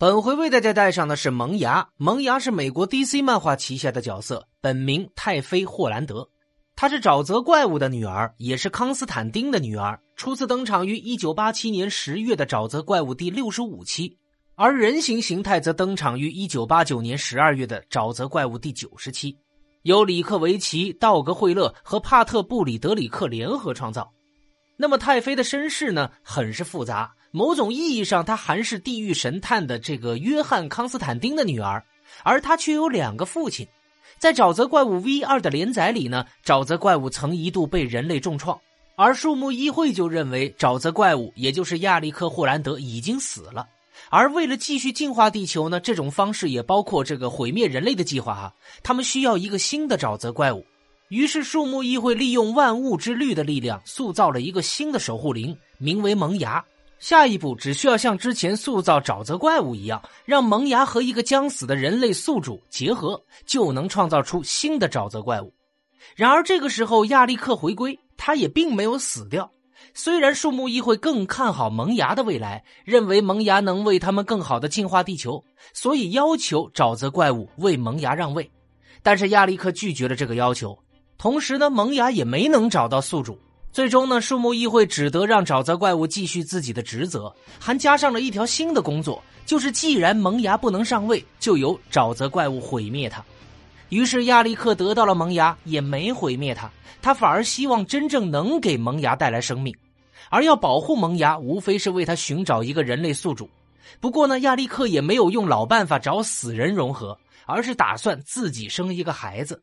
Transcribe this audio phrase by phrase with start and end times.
[0.00, 1.88] 本回为大家带上的是萌芽。
[1.96, 6.28] 萌芽是美国 DC 漫画旗下的角色，本名太妃霍兰德。
[6.76, 9.98] 她是沼泽怪物的女儿，也是康斯坦丁的女儿。
[10.14, 14.16] 初次登场于1987年10月的沼泽怪物第六十五期，
[14.54, 19.36] 而人形形态则登场于1989年12月的沼泽怪物第九十期，
[19.82, 24.08] 由里克维奇、道格惠勒和帕特布里德里克联合创造。
[24.76, 27.12] 那么太妃的身世呢，很是复杂。
[27.30, 31.84] 某种意义上，她还是地狱神探的这个约翰·康斯坦丁的女儿，
[32.24, 33.66] 而她却有两个父亲。
[34.18, 38.58] 在《沼泽怪物 V 二》的连载里呢，沼泽怪物曾一度被人类重创，
[38.96, 43.68] 而树木议会就认为沼泽怪物，也就是亚历克·霍兰德已经死了。
[44.10, 48.52] 而为了继续净化地球呢，这种方式也包括这个毁灭人类的计划啊。
[48.82, 50.64] 他们需要一个新的沼泽怪物，
[51.08, 56.64] 于是树木议会利用万物之律的力量，塑造了一个新的守护灵，名为萌芽。
[56.98, 65.52] 下一步只需要像之前塑造沼泽怪物一样，让萌芽和一个将死的人类宿主结合，就能创造出新的沼泽怪物。
[66.16, 69.50] 然而这个时候，亚历克回归，他也并没有死掉。
[69.94, 78.50] 虽然树木议会更看好萌芽的未来，认为萌芽能为他们更好的进化地球，所以要求沼泽怪物为萌芽让位，
[79.02, 80.76] 但是亚历克拒绝了这个要求。
[81.16, 83.38] 同时呢，萌芽也没能找到宿主。
[83.78, 93.24] 最终呢，树木议会只得让沼泽怪物继续自己的职责，还加上了一条新的工作，就是既然萌芽不能上位，就由沼泽怪物毁灭它。
[93.90, 96.68] 于是亚历克得到了萌芽，也没毁灭它，
[97.00, 99.72] 他反而希望真正能给萌芽带来生命，
[100.28, 103.48] 而要保护萌芽，无非是为他寻找一个人类宿主。
[104.00, 109.62] 不过呢，亚历克也没有用老办法找死人融合，而是打算自己生一个孩子。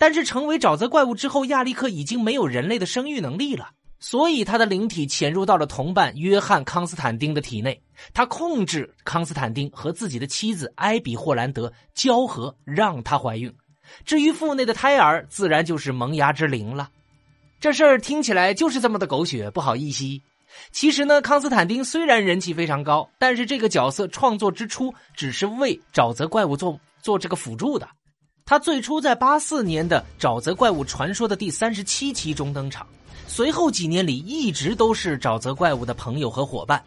[0.00, 7.78] 但是成为沼泽怪物之后，亚历克已经没有人类的生育能力了，所以他的灵体潜入到了同伴约翰·康斯坦丁的体内，
[8.14, 13.54] 他控制康斯坦丁和自己的妻子埃比·霍兰德交合，让她怀孕。
[14.06, 16.88] 至于腹内的胎儿，自然就是萌芽之灵了。
[17.60, 20.04] 这事儿听起来就是这么的狗血，不好意思。
[20.72, 27.86] 其实呢，康斯坦丁虽然人气非常高，但是这个角色创作之初只是为沼泽怪物做做这个辅助的。
[28.50, 32.84] 他最初在八四年的《沼泽怪物传说》的第三十七期中登场，
[33.28, 36.82] 随后几年里一直都是沼泽怪物的朋友和伙伴。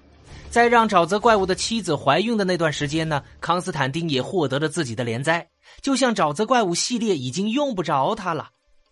[0.50, 5.48] 在让沼泽怪物的妻子怀孕的那段时间呢，康斯坦丁也获得了自己的连载。
[5.82, 8.50] 就像沼泽怪物系列已经用不着他了。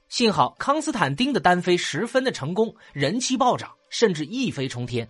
[0.08, 5.06] 幸好康斯坦丁的单飞十分的成功，人气暴涨，甚至一飞冲天。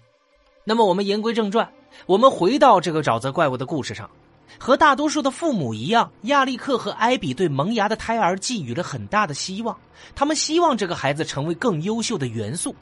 [0.63, 1.71] 那么我们言归正传，
[2.07, 4.09] 我们回到这个沼泽怪物的故事上。
[4.57, 9.75] 和大多数的父母一样，亚历克和艾比对萌芽的胎儿寄予了很大的希望。
[10.13, 12.75] 他们希望这个孩子成为更优秀的元素，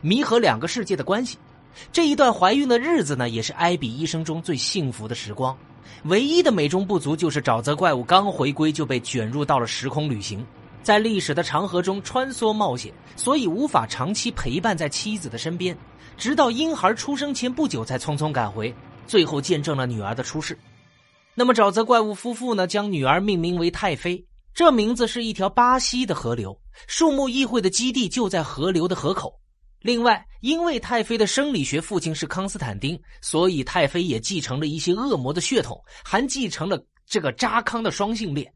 [0.00, 1.36] 弥合两个世界的关系。
[1.92, 5.56] 这一段怀孕的日子呢，也是艾比一生中最幸福的时光。
[6.04, 10.44] 唯一的美中不足就是沼泽怪物刚回归就被卷入到了时空旅行，
[10.82, 15.76] 在历史的长河中穿梭冒险，所以无法长期陪伴在妻子的身边。
[16.16, 18.74] 直到婴孩出生前不久才匆匆赶回，
[19.06, 20.56] 最后见证了女儿的出世。
[21.38, 24.24] 那么，沼泽怪物夫妇呢，将女儿命名为太妃，
[24.54, 26.58] 这名字是一条巴西的河流。
[26.86, 29.38] 树木议会的基地就在河流的河口。
[29.80, 38.50] 另外，因为太妃的生理学父亲是康斯坦丁，所以太妃也继承了一些恶魔的血统，还继承了这个扎康的双性恋。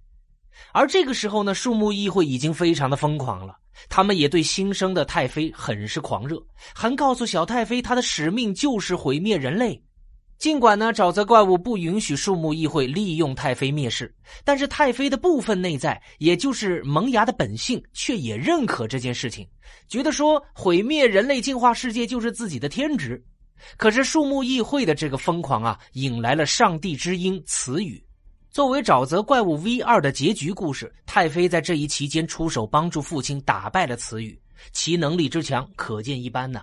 [0.73, 3.55] 而这个时候呢，树木议会已经非常的疯狂了，
[3.91, 6.43] 他们也对新生的太妃很是狂热，
[6.75, 9.83] 还告诉小太妃，她的使命就是毁灭人类。
[10.41, 14.11] 尽管呢，沼泽怪物不允许树木议会利用太妃灭世，
[14.43, 19.47] 但是太妃的部分内在，也就是萌芽的本性，却也认可这件事情，
[19.87, 23.23] 觉得说毁灭人类、进化世界就是自己的天职。
[23.77, 28.03] 可是树木议会的这个疯狂啊，引来了上帝之鹰词语。
[28.51, 34.41] 作为沼泽怪物 V 二的结局故事，太妃在这一期间出手帮助父亲打败了词语，
[34.73, 36.63] 其能力之强可见一斑呢。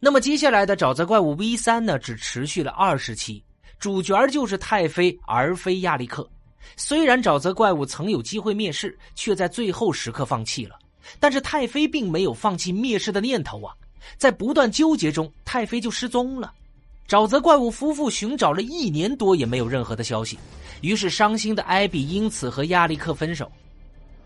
[0.00, 3.42] 那么接下来的沼泽怪物 V 三呢，只持续了二十期，
[3.78, 6.28] 主角就是太妃而非亚历克。
[6.76, 10.78] 虽然沼泽怪物曾有机会灭世，却在最后时刻放弃了。
[11.18, 13.74] 但是太妃并没有放弃灭世的念头啊，
[14.16, 16.52] 在不断纠结中，太妃就失踪了。
[17.08, 20.38] 沼泽怪物夫妇寻找了一年多，也没有任何的消息。
[20.82, 23.50] 于是伤心的艾比因此和亚历克分手。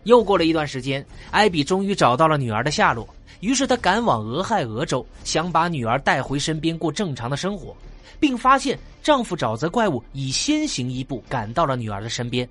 [0.03, 3.07] 又过了一段时间，艾比终于找到了女儿的下落。
[3.39, 7.75] 于是他赶往俄亥俄州，想把女儿带回身边过正常的生活，
[8.19, 12.47] 并发现丈夫沼泽怪物已先行一步赶到了女儿的身边。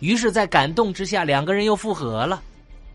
[0.00, 2.42] 于是，在感动之下，两个人又复合了。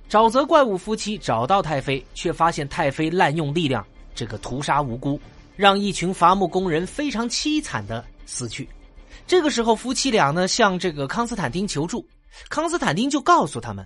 [0.09, 5.19] 沼泽怪物夫妻找到太妃，却发现太妃滥用力量，这个屠杀无辜，
[5.55, 8.67] 让一群伐木工人非常凄惨的死去。
[9.25, 12.05] 这个时候，夫妻俩呢向这个康斯坦丁求助，
[12.49, 13.85] 康斯坦丁就告诉他们，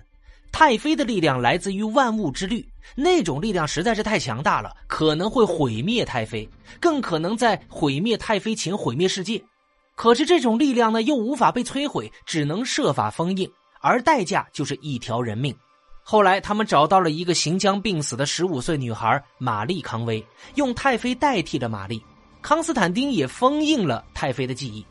[0.52, 6.48] 太妃的力量来自于万物之律，那种力量实在是太强大了，可能会毁灭太妃，
[6.80, 9.42] 更可能在毁灭太妃前毁灭世界。
[9.96, 13.50] 可是这种力量呢又无法被摧毁，只能设法封印，
[13.80, 15.54] 而代价就是一条人命。
[16.02, 20.24] 后来，他们找到了一个行将病死的十五岁女孩玛丽康威，
[20.56, 22.02] 用太妃代替了玛丽。
[22.42, 24.84] 康斯坦丁也封印了太妃的记忆，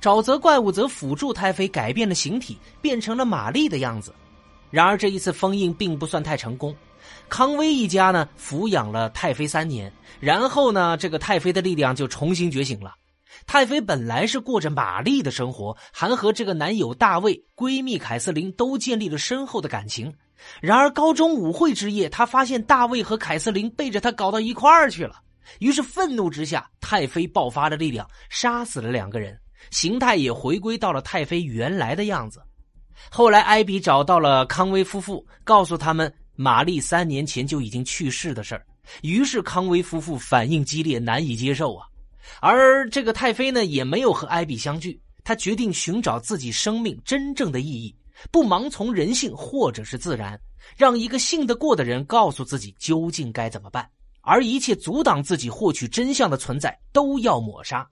[0.00, 4.14] 沼泽怪物则辅助太妃改变了形体，变成了玛丽的样子。
[4.70, 6.74] 然而这一次封印并不算太成功。
[7.28, 12.94] 康威一家呢抚养了太妃三年，然后呢这个太妃的力量就重新觉醒了。
[13.46, 20.12] 太妃本来是过着玛丽的生活，还和这个男友大卫、闺蜜凯瑟琳都建立了深厚的感情。
[20.60, 25.16] 然而高中舞会之夜，她发现大卫和凯瑟琳背着她搞到一块儿去了。
[25.60, 29.38] 于是愤怒之下，太妃爆发了力量，杀死了两个人，
[29.70, 32.42] 形态也回归到了太妃原来的样子。
[33.10, 38.66] 后来，艾比找到了康威夫妇，告诉他们玛丽三年前就已经去世的事儿。
[39.02, 41.86] 于是，康威夫妇反应激烈，难以接受啊。
[42.40, 47.94] 而这个太妃呢，也没有和艾比相聚，她决定寻找自己生命真正的意义，
[48.30, 50.38] 不盲从人性或者是自然，
[50.76, 53.88] 让一个信得过的人告诉自己究竟该怎么办。
[54.22, 57.88] 而一切阻挡自己获取真相的存在都要抹杀。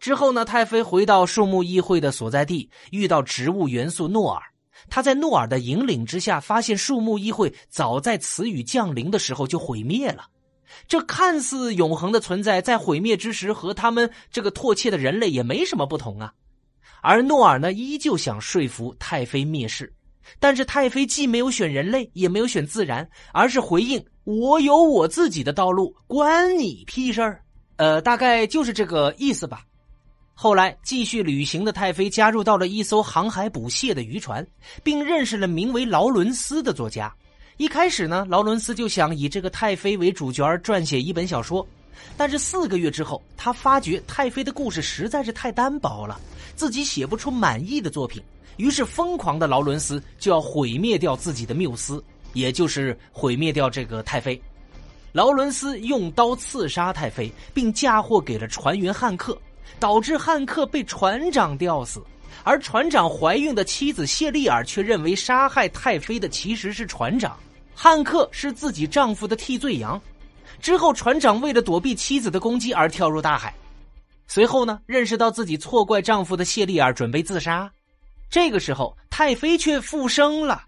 [0.00, 0.46] 之后呢？
[0.46, 4.42] 太妃回到树木议会的所在地，遇到植物元素诺尔。
[4.88, 10.24] 他在诺尔的引领之下，发现树木议会早在词语降临的时候就毁灭了。
[10.88, 16.32] 这看似永恒的存在，在毁灭之时，和他们这个唾弃的人类也没什么不同啊。
[17.02, 19.92] 而诺尔呢，依旧想说服太妃灭世。
[20.38, 27.42] 但是太妃既没有选人类，也没有选自然，而是回应：“我有我自己的道路，关你屁事儿。”
[27.76, 29.62] 呃，大概就是这个意思吧。
[30.42, 34.44] 后来继续旅行的太妃加入到了一艘航海捕蟹的渔船，
[34.82, 37.14] 并认识了名为劳伦斯的作家。
[37.58, 41.68] 一开始呢，劳伦斯就想以这个太妃为主角撰写一本小说，
[42.16, 46.18] 但是四个月之后，他发觉太妃的故事实在是太单薄了，
[46.56, 48.22] 自己写不出满意的作品。
[48.56, 52.02] 于是，疯狂的劳伦斯就要毁灭掉自己的缪斯，
[52.32, 54.40] 也就是毁灭掉这个太妃。
[55.12, 59.38] 劳伦斯用刀刺杀太妃，并嫁祸给了船员汉克，
[59.78, 62.02] 导致汉克被船长吊死。
[62.42, 67.38] 而船长怀孕的妻子谢丽尔却认为杀害太妃的其实是船长，
[67.74, 70.00] 汉克是自己丈夫的替罪羊。
[70.60, 73.54] 之后，船长为了躲避妻子的攻击而跳入大海。
[74.26, 77.70] 随后呢，认识到自己错怪丈夫的谢丽尔准备自杀。
[78.30, 80.62] 这个时候，太妃却复生了，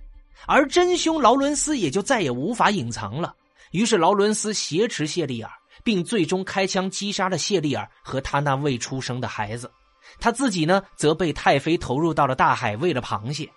[0.46, 3.34] 而真凶劳伦斯也就再也无法隐藏了。
[3.70, 5.50] 于是，劳伦斯挟持谢丽尔，
[5.82, 9.70] 并最终开枪击杀了谢丽尔和他那未出生的孩子。
[10.18, 13.48] 他自己呢，则被太妃投入到了大海，喂了螃蟹。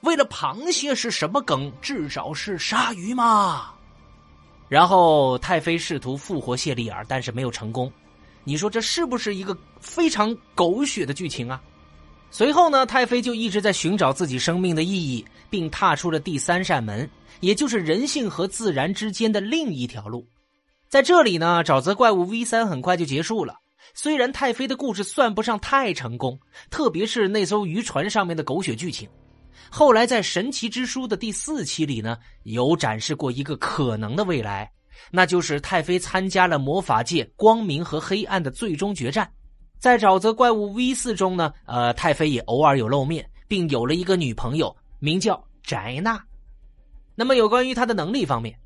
[0.00, 1.72] 为了螃蟹是什么梗？
[1.80, 3.72] 至少是鲨鱼嘛。
[4.68, 7.90] 然后，太妃试图复活谢丽尔，但是没有成功。
[8.42, 11.60] 你说这是不是一个非常狗血的剧情啊？
[12.30, 17.08] 随后呢，太妃就一直在寻找自己生命的意义，并踏出了第三扇门，
[17.40, 20.26] 也就是人性和自然之间的另一条路。
[20.88, 23.56] 在这里呢，沼泽怪物 V 三很快就结束了。
[23.94, 26.38] 虽然太妃的故事算不上太成功，
[26.70, 29.08] 特别是那艘渔船上面的狗血剧情。
[29.70, 34.70] 后来在《神奇之书》的第四期里呢，有展示过一个可能的未来，
[35.10, 39.28] 那就是太妃参加了魔法界光明和黑暗的最终决战。
[39.78, 46.22] 在沼泽怪物 V 四中呢，呃，太妃也偶尔有露面，并有了一个女朋友，名叫翟娜。
[47.14, 48.56] 那么有关于她的能力方面，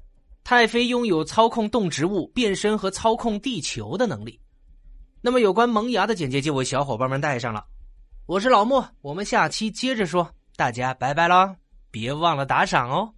[0.50, 4.36] 太妃拥有操控动植物、变身和操控地球的能力。
[5.20, 7.64] 那么有关萌芽的简介就为小伙伴们带上了。
[8.26, 11.54] 我是老莫，我们下期接着说，大家拜拜啦，
[11.92, 13.14] 别忘了打赏哦。